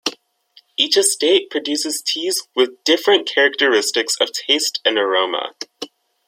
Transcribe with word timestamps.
Each 0.77 0.97
estate 0.97 1.51
produces 1.51 2.01
teas 2.01 2.47
with 2.55 2.83
different 2.83 3.27
characteristics 3.31 4.15
of 4.19 4.31
taste 4.31 4.79
and 4.83 4.97
aroma. 4.97 5.53